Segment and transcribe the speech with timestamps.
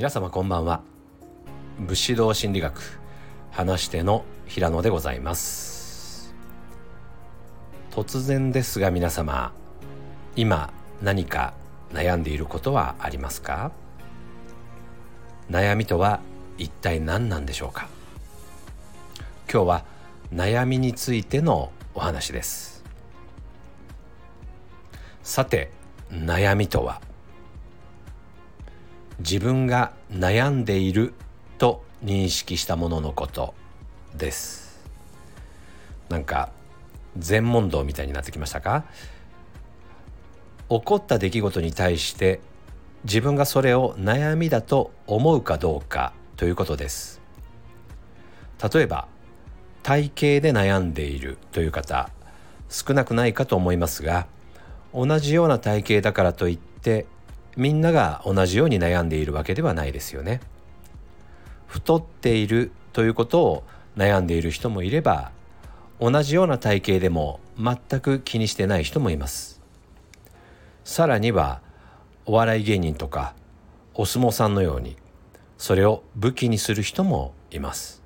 [0.00, 0.80] 皆様こんばんは。
[1.78, 3.02] 武士道心理学
[3.50, 6.34] 話し手の平野でございます。
[7.90, 9.52] 突然ですが皆様
[10.36, 11.52] 今何か
[11.92, 13.72] 悩んでいることはありますか？
[15.50, 16.20] 悩みとは
[16.56, 17.86] 一体何なんでしょうか？
[19.52, 19.84] 今日は
[20.32, 22.82] 悩みについてのお話です。
[25.22, 25.70] さて
[26.10, 27.02] 悩みとは
[29.20, 31.14] 自分が悩んでいる
[31.58, 33.54] と認識したもののこと
[34.16, 34.80] です。
[36.08, 36.50] なんか
[37.16, 38.84] 全問答みたいになってきましたか？
[40.68, 42.40] 起こった出来事に対して
[43.04, 47.20] 自分がそれを悩みだと思うかどうかということです。
[48.72, 49.06] 例えば
[49.82, 52.10] 体型で悩んでいるという方
[52.68, 54.26] 少なくないかと思いますが
[54.94, 57.06] 同じような体型だからといって
[57.60, 60.40] みんなが同じように悩んでいるわけではないですよね。
[61.66, 63.64] 太っているということを
[63.98, 65.30] 悩んでいる人もいれば
[66.00, 69.60] 同じような体型でも全く気にしてない人もいます。
[70.84, 71.60] さらには
[72.24, 73.34] お笑い芸人とか
[73.92, 74.96] お相撲さんのように
[75.58, 78.02] それを武器にする人もいます。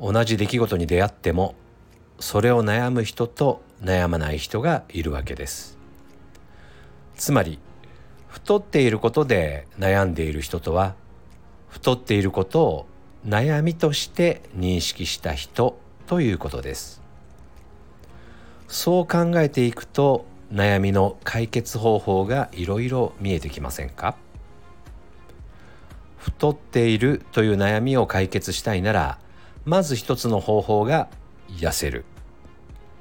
[0.00, 1.56] 同じ出来事に出会っても
[2.20, 5.76] それを悩む人と悩まない人がいるわけです。
[7.16, 7.58] つまり
[8.32, 10.94] 太っていることで悩んでいる人とは
[11.68, 12.86] 太っていることを
[13.26, 17.02] 悩みとして認識した人ということです。
[18.68, 24.16] そう考えていくと悩みの解決方法がいろいろ見えてきませんか？
[26.16, 29.18] 太っているという悩みを解決したいなら
[29.66, 31.10] まず一つの方法が
[31.48, 32.06] 痩せる。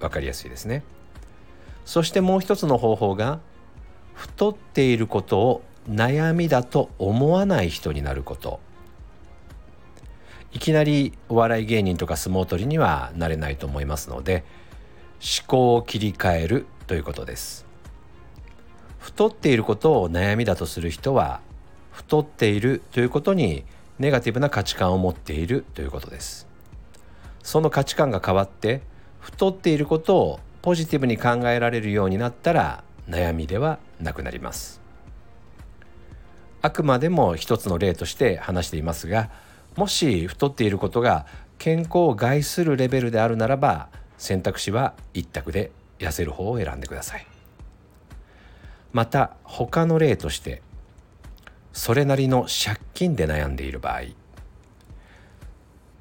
[0.00, 0.82] わかりやすいですね。
[1.84, 3.38] そしてもう一つの方法が
[4.22, 8.60] 太っていることを悩みだと思わない人になること。
[10.52, 14.44] いきなりお笑い芸人とか相撲取りにはなれないと思いますので
[15.18, 17.66] 思考を切り替えるということです。
[19.00, 21.40] 太っていることを悩みだとする人は
[21.90, 23.64] 太っているということに
[23.98, 26.46] ネガティブな価値観を持っているということです。
[27.42, 28.82] その価値観が変わって
[29.18, 34.80] 太っていることをポジティブに考えられるようになったら悩みではなくなります。
[36.62, 39.30] あくまでも一つの例として話していますが
[39.76, 41.26] もし太っていることが
[41.58, 47.26] 健康を害するレベルであるならば選択肢は一択で痩せる方を選んでください。
[48.92, 50.62] また他の例として
[51.72, 54.02] それなりの借金で悩んでいる場合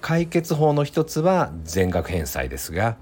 [0.00, 2.96] 解決法の一つは全額返済ですが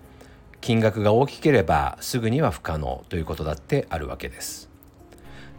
[0.61, 4.69] 金額が大きければすぐには不可能ということだってあるわけです。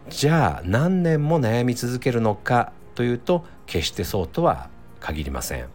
[0.09, 4.69] じゃあ何年も悩み続けるのかというと決してそうとは
[4.99, 5.67] 限りません。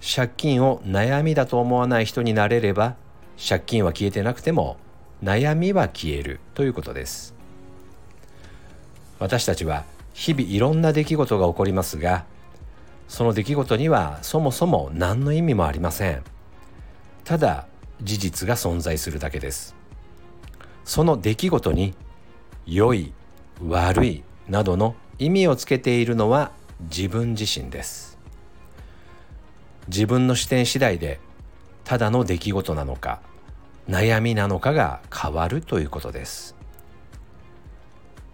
[0.00, 2.96] 借金を悩みだと思わない人になれれば
[3.48, 4.76] 借金は消えてなくても
[5.22, 7.34] 悩みは消えるということです。
[9.18, 12.24] 私たちは日々いろんな出来事が起こりますが
[13.08, 16.22] その出来事にはそもそも何の意味もありません。
[17.24, 17.66] ただ
[18.02, 19.74] 事実が存在するだけです。
[20.84, 21.94] その出来事に
[22.66, 23.12] 良い
[23.66, 28.18] 悪いなどの意味をつけているのは自分自身です。
[29.88, 31.20] 自分の視点次第で
[31.84, 33.20] ただの出来事なのか
[33.88, 36.56] 悩みなのかが変わるということです。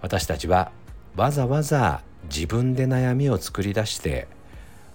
[0.01, 0.73] 私たちは
[1.17, 4.29] わざわざ自分で悩みを作り出して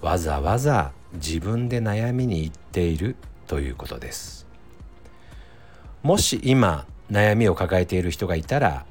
[0.01, 3.15] わざわざ自分で悩みに行っている
[3.47, 4.44] ということです。
[6.05, 8.85] もし今悩みを抱えている人がいたら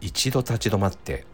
[0.00, 1.26] 一度立ち止まって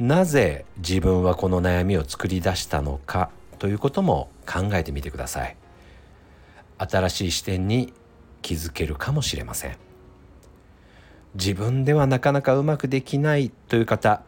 [0.00, 3.30] なぜ自分はこの悩みを作り出したのか
[3.60, 5.56] ということも考えてみてください
[6.78, 7.92] 新しい視点に
[8.42, 9.76] 気づけるかもしれません
[11.36, 14.24] 自分ではなかなかうまくできないという方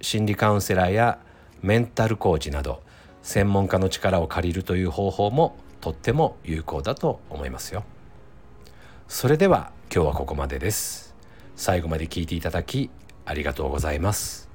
[0.00, 1.18] 心理カウンセラーや
[1.60, 2.82] メンタルコーチなど
[3.22, 7.84] 専門家の力を借りるという方法もとっても有効だと思いますよ。
[9.08, 11.14] それでは今日はここまでです。
[11.56, 12.90] 最後まで聞いていただき
[13.26, 14.53] ありがとうございます。